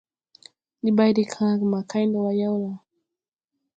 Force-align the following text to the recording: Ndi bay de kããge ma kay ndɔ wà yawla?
Ndi 0.79 0.89
bay 0.97 1.11
de 1.17 1.23
kããge 1.31 1.65
ma 1.71 1.79
kay 1.89 2.03
ndɔ 2.07 2.19
wà 2.25 2.31
yawla? 2.39 2.71